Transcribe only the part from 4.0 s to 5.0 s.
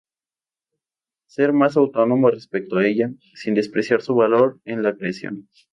su valor en la